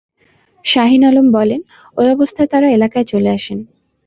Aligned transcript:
শাহীন 0.65 1.01
আলম 1.05 1.27
বলেন, 1.31 1.61
ওই 1.97 2.07
অবস্থায় 2.09 2.49
তাঁরা 2.51 2.67
এলাকায় 2.69 3.05
চলে 3.05 3.29
আসেন। 3.29 3.59